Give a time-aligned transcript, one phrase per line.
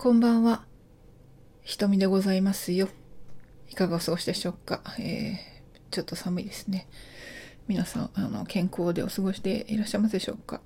[0.00, 0.62] こんばんは。
[1.62, 2.88] ひとみでございますよ。
[3.68, 4.80] いかがお過ごしでしょうか？
[5.00, 5.36] えー、
[5.90, 6.86] ちょっと寒いですね。
[7.66, 10.60] 皆さん、あの、健康でお過ごしでいらっしゃいますでしょうか？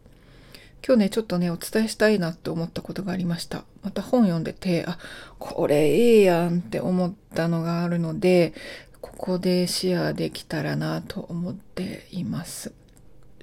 [0.87, 3.64] 今日ね、ちょっとね、お伝えしたいなと思ったことがありました。
[3.82, 4.98] また本読んでて、あ、
[5.39, 8.53] これええやんって思ったのがあるので、
[9.01, 12.75] ここでシェアできたらなと思っています。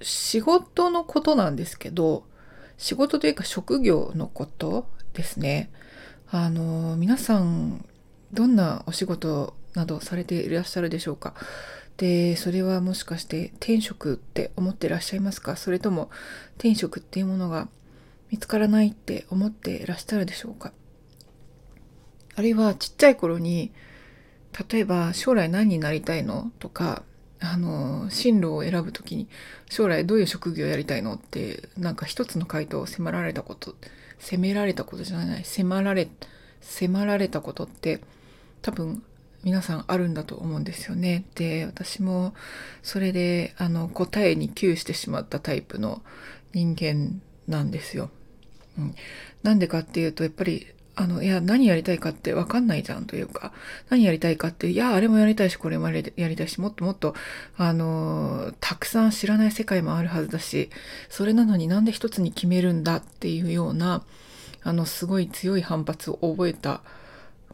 [0.03, 2.25] 仕事のことなんですけど、
[2.77, 4.85] 仕事というか職業のこと
[5.19, 5.69] ですね。
[6.31, 7.83] あの、皆さん、
[8.31, 11.33] どんなお仕事などされていらっしゃるでしょうか？
[11.97, 15.57] で、それはもしかして転職って思ってらっしゃいますか？
[15.57, 16.09] それとも
[16.57, 17.67] 転職っていうものが
[18.31, 20.71] 見つからないって思っていらっしゃるでしょうか？
[22.35, 23.73] あるいはちっちゃい頃に、
[24.71, 26.49] 例えば将来何になりたいの？
[26.59, 27.03] とか、
[27.41, 29.27] あの、進路を選ぶときに
[29.69, 31.15] 将来どういう職業をやりたいの？
[31.15, 33.75] ってなんか一つの回答を迫られたこと
[34.19, 36.07] 責められたことじゃない迫られ
[36.61, 38.01] 迫られたことって
[38.61, 39.03] 多分
[39.43, 41.23] 皆さんあるんだと思うんですよね。
[41.35, 42.33] で私も
[42.83, 46.01] それであの答えに窮してしまったタイプの
[46.53, 48.09] 人間なんですよ。
[48.77, 48.95] うん、
[49.43, 50.67] なんでかっていうとやっぱり
[50.99, 53.53] あの、いや、何やりたいかってわかんないじゃんというか、
[53.89, 57.15] 何やりたいかって、いや、あれもやりたいし、これもやりたいし、もっともっと、
[57.55, 60.69] あの、たくさん知らない世界もあるはずだし、
[61.07, 64.03] それなのになんで一つに決めるんだっていうような、
[64.61, 66.81] あの、すごい強い反発を覚えた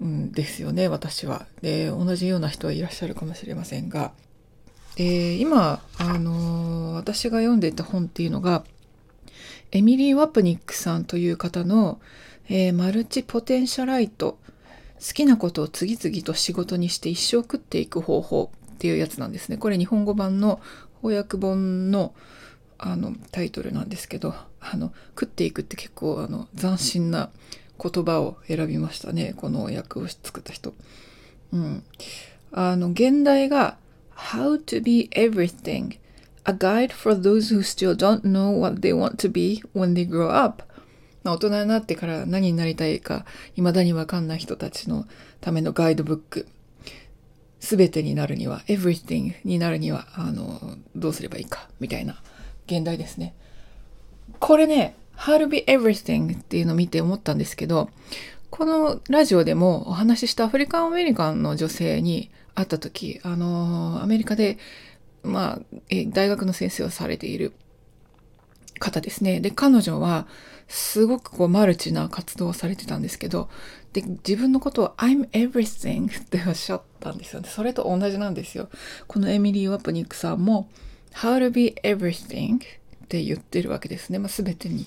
[0.03, 1.45] んですよね、私は。
[1.61, 4.11] で、同じような人はいらっしゃるかもしれませんが、
[4.95, 8.63] で、今、あの、私が読んでいた本っていうのが、
[9.71, 11.99] エミリー・ワプニックさんという方の、
[12.47, 14.37] えー、マルチポテンシャライト。
[15.05, 19.57] 好きなことを次々と仕事にして一生食っていく方法っていうやつなんですね。
[19.57, 20.61] これ日本語版の
[21.01, 22.13] 翻訳本の
[22.77, 27.29] あのタイトルなんですけどあの食っていくって結構あの斬新な
[27.81, 29.33] 言葉を選びましたね。
[29.37, 30.73] この訳を作った人。
[31.53, 31.83] うん、
[32.51, 33.77] あの現代が
[34.15, 35.99] How to be everything.
[36.45, 40.07] A guide for those who still don't know what they want to be when they
[40.07, 40.63] grow up.
[41.33, 43.25] 大人になってから何になりたいか、
[43.55, 45.05] 未だにわかんない人たちの
[45.41, 46.47] ためのガイドブック。
[47.59, 52.21] すべてになるには、everything になるには、あの、どうすればいいか、みたいな
[52.67, 53.33] 現代ですね。
[54.39, 57.89] これね、how to be everything っていうのを見て思ったんですけど、
[58.51, 64.57] このラジオでもお話ししたアフリカンアメリカンの女性に会った時、あの、アメリカで、
[65.23, 65.61] まあ、
[66.09, 67.53] 大学の先生をされている
[68.79, 69.39] 方ですね。
[69.39, 70.27] で、彼女は、
[70.67, 73.49] すごくこうマルチな活動をされてたんですけど、
[73.93, 77.49] で、自分のことを I'm everything っておっしゃったんですよね。
[77.49, 78.69] それと同じなんですよ。
[79.07, 80.69] このエミリー・ワプニックさんも
[81.13, 82.59] How to be everything っ
[83.07, 84.19] て言ってるわけですね。
[84.19, 84.85] まあ、全てに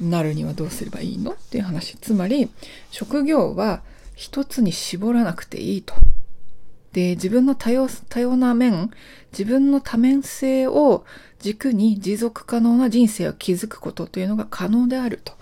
[0.00, 1.96] なるにはどうすればいいのっていう話。
[1.96, 2.50] つまり、
[2.90, 3.82] 職業は
[4.14, 5.94] 一つに絞らなくていいと。
[6.92, 8.90] で、自分の多様、多様な面、
[9.32, 11.04] 自分の多面性を
[11.38, 15.32] 軸に持続可能な人生を築くことというのが可能であると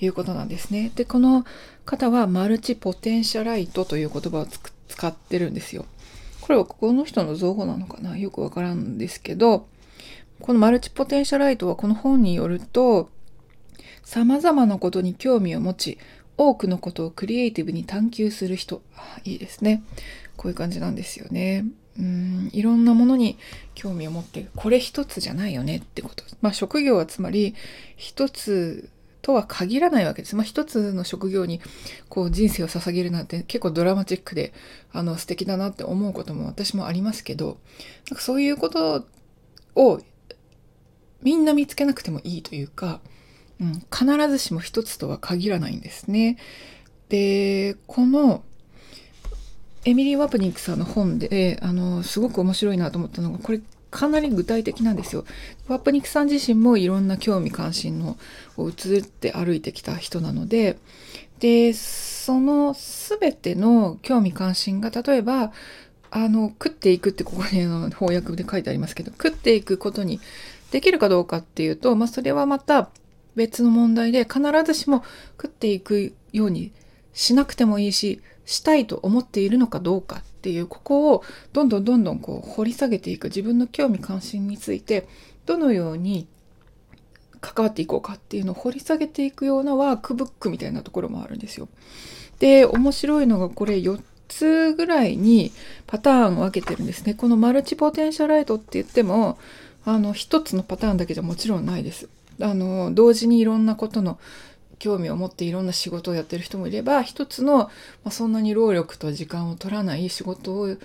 [0.00, 0.92] いうことなんですね。
[0.94, 1.44] で、この
[1.84, 5.86] 方はマルチポテンシャライトという言葉を使ってるんですよ。
[6.40, 8.16] これはこの人の造語なのかな？
[8.16, 9.66] よくわからんですけど、
[10.40, 13.10] このマルチポテンシャライトはこの本によると、
[14.04, 15.98] 様々なことに興味を持ち、
[16.36, 18.82] 多くのことをクリエイティブに探求する人。
[19.24, 19.82] いいですね。
[20.42, 21.64] こういう感じなんですよね。
[21.96, 23.38] うんいろんなものに
[23.74, 26.24] 興味を持ってこれ一つじゃないよねってこと。
[26.40, 27.54] まあ職業はつまり
[27.96, 30.34] 一つとは限らないわけです。
[30.34, 31.60] まあ一つの職業に
[32.08, 34.52] こう人生を捧げるなんて結構ドラマチックで
[34.90, 37.58] あの素敵だなって思うことも私もありますけど
[38.10, 39.06] なんかそういうこと
[39.76, 40.00] を
[41.22, 43.00] みんな見つけなくてもいいというか、
[43.60, 46.36] うん、必ずしも一つとは限らないんですね。
[47.10, 48.42] でこの
[49.84, 53.60] エミリー・ワプニックさんの本で、あの、すごく面白いなと思ったのが、これ
[53.90, 55.24] かなり具体的なんですよ。
[55.68, 58.16] ワプニックさん自身もいろんな興味関心の
[58.56, 60.78] を移って歩いてきた人なので、
[61.40, 65.52] で、その全ての興味関心が、例えば、
[66.10, 70.20] あの、食っていくってここにあの翻訳で書いてありますけど、食っていくことに
[70.70, 72.90] できるかどうかっていうと、まあ、それはまた
[73.34, 75.02] 別の問題で、必ずしも
[75.32, 76.72] 食っていくように
[77.12, 85.06] しなくてもいいし、したいと思っているのかどうかっていうここをどんどんどんどんこう掘り下げていく自分の興味関心について
[85.46, 86.26] どのように
[87.40, 91.68] 関わっていこうかっていうのを掘り下げていくようなワークブックみたいなところもあるんですよ。
[92.38, 95.52] で面白いのがこれ4つぐらいに
[95.86, 97.14] パターンを分けてるんですね。
[97.14, 99.38] このマルチポテンシャライトって言っても
[99.84, 102.08] あの1つのパターンだけじゃもちろんないです。
[102.40, 104.18] あの同時にいろんなことの
[104.82, 107.70] 興味を持っていろんな仕事をやってる人もいれば一つの、ま
[108.06, 110.76] あ、そんなに労力と時間を取らない仕事を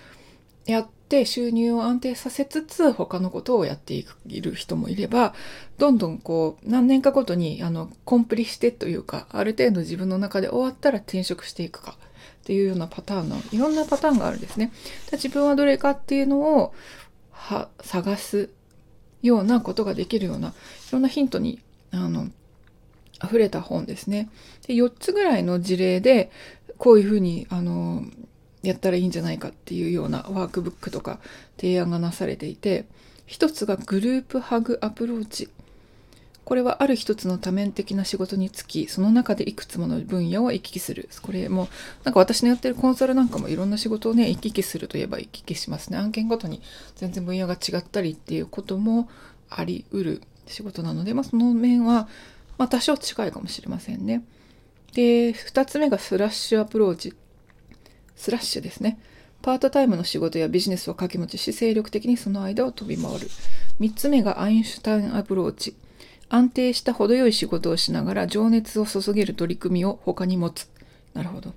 [0.68, 4.06] やって収入を安定させつつ他のことをやってい
[4.40, 5.34] る人もいれば
[5.80, 14.72] どんどんこう何年かごとにあのコンプリしてというかある程度自分の中で終わったら転職していくかっていうようなパターンのいろんなパターンがあるんですね。
[15.12, 16.74] 自分はどれかっていうのを
[17.32, 18.52] は探す
[19.24, 20.52] ようなことができるようない
[20.92, 21.60] ろんなヒントに
[21.92, 22.28] あの
[23.24, 24.30] 溢れた本ですね。
[24.68, 26.32] で4つぐらいの事例で
[26.78, 28.04] こういうふうにあの
[28.64, 31.20] やったらいいんじゃないかっていうようなワークブックとか
[31.58, 32.86] 提案がなされていて
[33.26, 35.50] 一つがグループハグアプローチ。
[36.46, 41.10] これはある一つの多面的な仕事につきその中でいくつもの分野を行き来する。
[41.22, 41.68] これも
[42.06, 45.98] なんか私のやってるコンサルなんかもいろんな仕事をね行き来するといえば行き来しますね。
[45.98, 46.62] 案件ごとに
[46.96, 49.10] 全然分野が違ったりっていうことも
[49.50, 52.08] ありうる仕事なので、まあ、その面は
[52.58, 54.24] まあ、多少近いかもしれませんね。
[54.94, 57.14] で、2つ目がスラッシュアプローチ。
[58.16, 59.00] スラッシュですね。
[59.42, 63.30] パートタイムの仕事やビジネスを掛け持ちし、精力的にその間を飛び回る。
[63.80, 65.76] 3つ目がアインシュタインアプローチ。
[66.30, 70.68] 安定した程よい仕事をしながら情熱を注げる取り組みを他に持つ。
[71.14, 71.54] なるほど。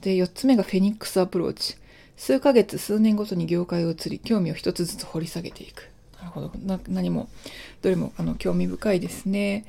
[0.00, 1.76] で、4つ目がフェニックスアプローチ。
[2.16, 5.91] 数ヶ月、数年ごとに業界を移り、興味を一つずつ掘り下げていく。
[6.22, 6.52] なるほど。
[6.64, 7.28] な何も、
[7.82, 9.64] どれもあの興味深いですね。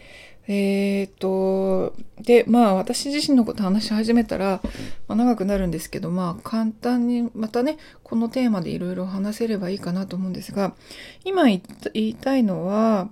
[0.47, 4.61] えー、っと、で、まあ私自身のこと話し始めたら、
[5.07, 10.75] まあ、長くなるんですけど、まあ簡単にまたね、このテーマでいろいろ話せればいいかなと思うんですが、
[11.25, 11.61] 今言
[11.93, 13.09] いたいのは、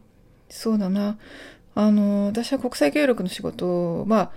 [0.49, 1.17] そうだな、
[1.73, 4.31] あの、私は国際協力の仕事を、まあ、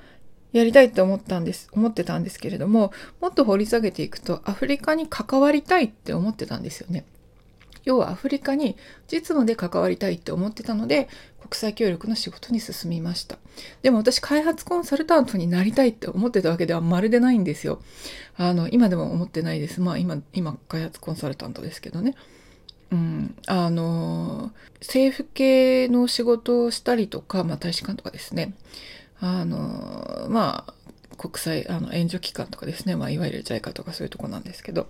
[0.53, 7.05] やりたいって思ったんです、思ってたんですけれども、もっと掘り下げていくと、アフリカに関わりたいって思ってたんですよね。
[7.85, 8.77] 要はアフリカに
[9.11, 11.09] 実務で関わりたいって思ってたので
[11.41, 13.39] 国際協力の仕事に進みました。
[13.83, 17.83] でも私開発コンサルタントになりたいって思ってたわけではまるでないんですよ。
[18.37, 19.81] あの今でも思ってないです。
[19.81, 22.15] まあ今今開発コンサルタントですけどね。
[22.91, 28.55] うん、あの政府系の仕事をしたりとか、まあ、大使館とかですね。
[29.21, 30.75] あのまあ
[31.17, 34.87] 国際あの援助機関とかですね、まあ、いわゆる JICA とかそういうとこなんですけど、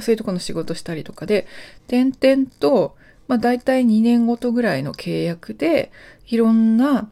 [0.00, 1.46] そういうとこの仕事したりとかで、
[1.86, 2.96] 点々と、
[3.26, 5.92] まあ、大体2年ごとぐらいの契約で、
[6.26, 7.08] いろんな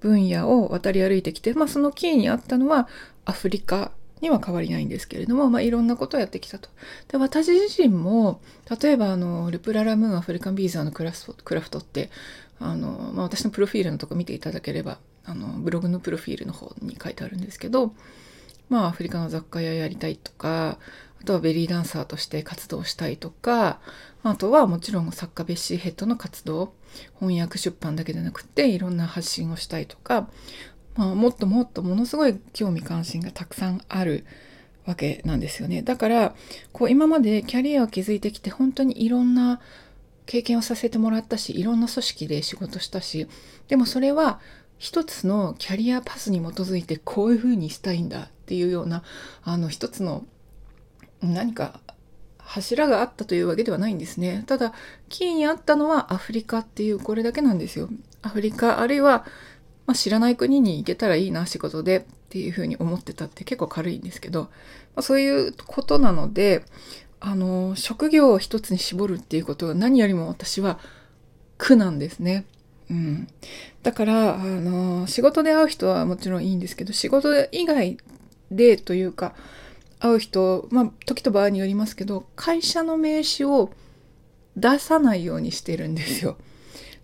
[0.00, 2.88] 分野を渡り歩いてきて、まあ、そのキーにあったのは
[3.24, 6.68] アフリカには変わりないんですけれども、まあ、いろんなことをやってきたと。
[7.08, 8.40] で私自身も
[8.80, 12.10] 例えばあのルプララムーンアフリカンビーザーのクラフトクラフトって
[12.58, 17.94] あの、まあ、私のプロフィールのとこ見ていただければあのブログのプロフィールの方に書いてあるんですけど、
[18.68, 20.78] まあ、アフリカの雑貨屋やりたいとか
[21.20, 23.80] あとはベリーダンサーとして活動したいとか、
[24.22, 26.72] あとはもちろん作家ベッシーヘッドの活動、
[27.18, 30.28] 翻訳出版だけでなくていろんな発信をしたいとか、
[30.94, 34.24] まあ、もっともっとものすごい興味関心がたくさんある
[34.84, 35.82] わけなんですよね。
[35.82, 36.34] だから、
[36.72, 39.60] こう今までキャリアを築いてきて本当にいろんな
[40.26, 43.26] 経験をさせてもらったし、いろんな組織で仕事したし、
[43.68, 44.40] でもそれは
[44.78, 49.02] 一つのキャリアパスに基づいてこういうふうにしたいんだっていうような、
[49.42, 50.24] あの一つの
[51.20, 51.80] 何か
[52.38, 54.44] 柱があったというわけではないんですね。
[54.46, 54.72] ただ、
[55.08, 57.88] キーにあったのはアフリカっていうこれだけなんですよ。
[58.22, 59.26] アフリカ、あるいは、
[59.86, 64.48] まあ、知らない国に行けたらいいな、仕事でっていうふうに思ってたって結構軽いんですけど、ま
[64.96, 66.64] あ、そういうことなので、
[67.18, 70.78] あの、職業を一つに絞るっていうことは何よりも私は
[71.58, 72.44] 苦なんですね。
[72.88, 73.28] うん。
[73.82, 77.98] だから、あの、仕事で会う人はもちろんいいんですけど、仕事以外
[78.50, 79.34] でというか、
[79.98, 83.70] 会う人、まあ、時と場合によりますけど、会社の名刺を
[84.56, 86.36] 出さないようにしてるんですよ。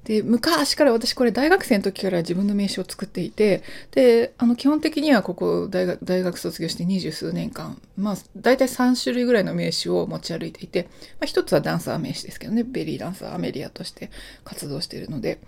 [0.05, 10.89] で、昔から私これ大学生の時から自分の名刺を作っていて、で、あの基本的にはここ大学大学卒業して二十数年間、まあ大体3種類ぐらいの名刺を持ち歩いていて、ま
[11.23, 14.11] あ、一つはダンサー名刺ですけどね、ベリーダンサーアメリアとして
[14.45, 15.39] 活動しているので、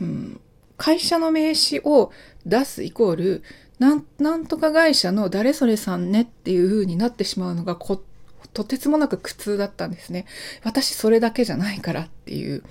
[0.00, 0.40] うん、
[0.76, 2.10] 会社の名刺を
[2.44, 3.42] 出すイコール、
[3.78, 10.24] なんなんとか会社の誰それさんねっていう風になってしまうのがとてつもなく苦痛だったんですね。
[10.64, 12.62] 私それだけじゃないからっていう。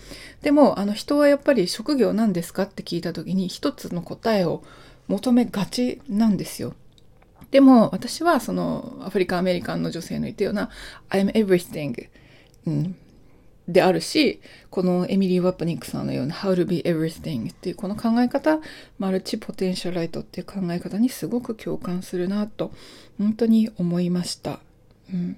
[0.41, 4.63] でも、あの人はやっぱり職業なんですかって聞いた時に一つの答えを
[5.07, 6.73] 求めがちなんですよ。
[7.51, 10.69] でも私はそのアフリカアメリカンの女性の言ったような
[11.09, 12.09] I'm everything、
[12.65, 12.95] うん、
[13.67, 18.59] であるし、このエミリー・ワップニックさんのような How to be everything っていうこの考え方、
[18.99, 22.71] マルチポテンシャライトっていう考え方にすごく共感するなと、
[23.17, 24.59] 本当に思いました。
[25.11, 25.37] うん、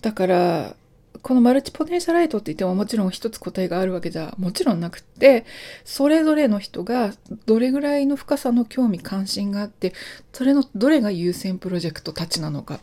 [0.00, 0.76] だから、
[1.24, 5.46] このマルチポテンシャライトって言ってももちろん一つ答えがあるわけじゃもちろんなくって
[5.82, 7.14] それぞれの人が
[7.46, 9.94] どれぐらいの深さの興味関心があって
[10.34, 12.78] それのどれが優先プロジェクトたちなのか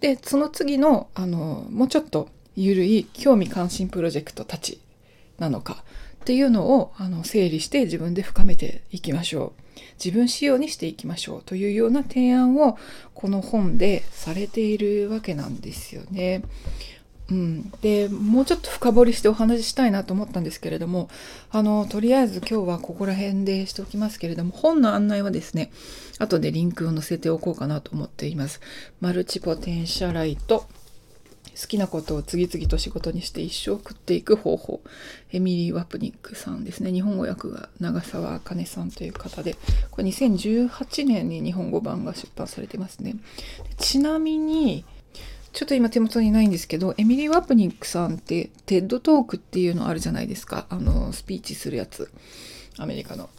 [0.00, 4.80] でその次のあのもうちょっと緩い興味関心プロジェクトたち
[5.38, 5.84] なのか
[6.22, 9.62] っていうのをあの整理して自分で深めていきましょう。
[10.02, 12.78] 自分仕様にしていきましょうというような提案を
[13.14, 16.42] この本でされているわけなんですよね。
[17.28, 21.08] うん、でもうちょっと深掘りしてお話ししたいなと思ったんですけれども
[21.50, 25.72] あのとりあえず今日はここら辺でしておきますけれども本の案内はですね
[26.20, 28.60] 後でリンクを載せておこうかなと思っています。
[29.00, 30.68] マルチポテンシャライト
[31.58, 34.82] 好きなことを次々と仕事にして一生食っていく方法。
[35.32, 36.92] エミリー・ワプニックさんですね。
[36.92, 39.56] 日本語訳が長澤茜さんという方で、
[39.90, 43.16] これ2018年に日本語版が出版されてますね。
[43.78, 44.84] ちなみに、
[45.54, 50.66] ちょっと今手元にないんですけど、エミリー・ワプニックさんって、 TED Talkっていうのあるじゃないですか。
[50.68, 52.10] あの、スピーチするやつ。
[52.76, 53.30] アメリカの。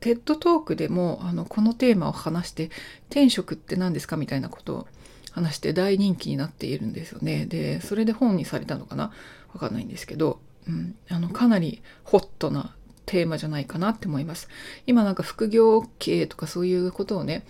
[0.00, 2.70] TED Talkでも、あの、このテーマを話して、
[3.10, 4.86] 天職って何ですかみたいなことを
[5.32, 7.46] 話して大人気になっているんですよね。
[7.46, 9.12] で、それで本にされたのかな？
[9.52, 12.74] わかんないんですけど、うん、あの、かなりホットな
[13.04, 14.48] テーマじゃないかなって思います。
[14.86, 17.44] 今なんか副業 OK とかそういうことをね、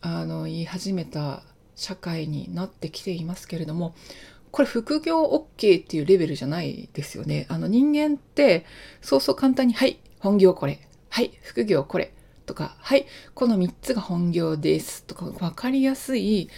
[0.00, 1.42] あの、言い始めた
[1.76, 3.94] 社会になってきていますけれども、
[4.50, 7.46] これ副業 OK っていうレベルじゃないですよね。
[7.48, 8.66] あの人間って
[9.00, 12.12] そうそう簡単に、はい、本業これ、はい、副業これ
[12.46, 16.50] とか、はい、この3つが本業ですとか分かりやすい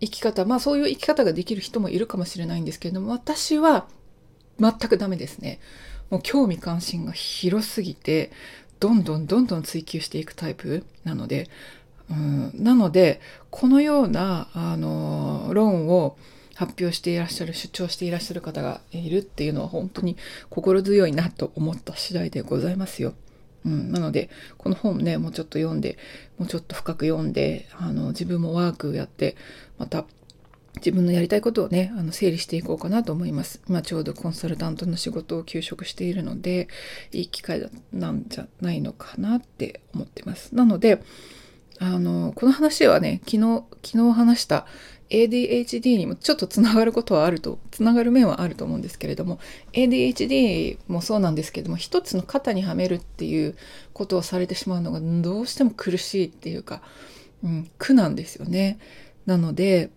[0.00, 3.86] 生き方、まあそういう生き方ができる人もいるかもしれないんですけれども、私は
[4.58, 5.58] 全くダメですね。
[6.10, 8.30] もう興味関心が広すぎて、
[8.78, 11.48] どんどんどんどん追求していくタイプなので、
[12.10, 16.16] うん、なので、このような、あの、論を
[16.54, 20.16] 発表していらっしゃる、主張していらっしゃる方がいるっていうのは本当に
[20.50, 23.14] 心強いなと思った次第でございますよ。
[23.66, 25.98] うん、なので、この本ね、もうちょっと読んで、
[26.38, 29.36] もうちょっと深く読んで、あの、自分もワークやって、
[29.76, 30.06] また、
[30.76, 33.62] 自分のやりたいことをね、あの整理していこうかなと思います。
[33.66, 36.68] 今ちょうどコンサルタントの仕事を休職しているので、
[37.12, 40.54] いい機会なんじゃないのかなって思ってます。
[40.54, 41.02] なので、
[41.78, 44.66] あの、この話はね、昨日、昨日話した
[45.10, 49.38] ADHD にもちょっとつながることはあると、つながる面はあると思うんですけれども、
[49.72, 53.56] ADHD もそうなんですけれども、一つの型にはめるっていう
[53.92, 56.82] ことをされてしまうのがどうしても苦しいっていうか、
[57.44, 58.78] うん、苦なんですよね。
[59.26, 59.90] なので、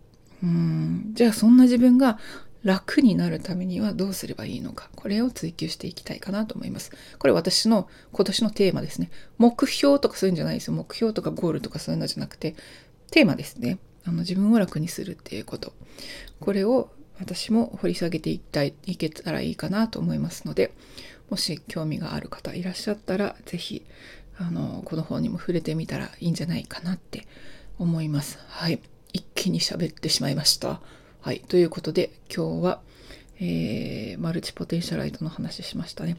[0.44, 2.20] うん、じゃあそんな自分が
[2.64, 4.90] 楽になるためにはどうすればいいのか。
[4.96, 6.92] これを追求していきたいかなと思います。
[7.18, 9.10] これ私の今年のテーマですね。
[9.38, 10.74] 目標とかそういうんじゃないですよ。
[10.74, 12.56] 目標とかゴールとかそういうのじゃなくて、
[13.12, 13.80] テーマですね。
[14.10, 15.74] あの自分を楽にするっていうこと。
[16.40, 16.90] これを
[17.20, 20.72] 私も掘り下げていきたいいけたらいいかなと思いますので
[21.30, 23.86] もし興味がある方いらっしゃったら是非
[24.38, 27.28] あのこの本にも触れてみたらいいんじゃないかなって
[27.78, 28.40] 思います。
[28.48, 28.82] はい。
[29.12, 30.82] 一気に喋ってしまいました。
[31.22, 31.42] はい。
[31.42, 32.82] ということで今日は
[33.42, 36.18] えー、マルチポテンシャライトの話しましたね。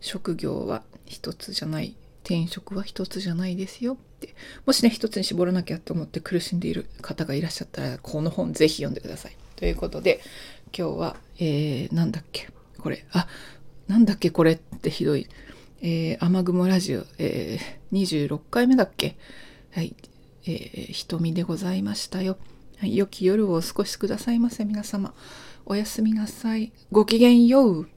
[0.00, 1.96] 職業は一つじゃない。
[2.28, 4.34] 転職は一つじゃないですよって。
[4.66, 9.36] もしね、一つに絞らなきゃと思って苦しんでいる方がいらっしゃったら、この本ぜひ読んでください。
[9.56, 10.20] ということで、
[10.76, 12.50] 今日は、えー、なんだっけ？
[12.78, 13.06] これ。
[13.12, 13.26] あ、
[13.86, 14.30] なんだっけ？
[14.30, 15.26] これってひどい。
[15.80, 19.16] えー、雨雲ラジオ、えー、26回目だっけ？
[19.70, 19.96] はい。
[20.44, 22.36] えー、瞳でございましたよ。
[22.76, 25.14] はい、良き夜をお過ごしくださいませ、皆様。
[25.64, 26.72] おやすみなさい。
[26.92, 27.88] ごきげんよう。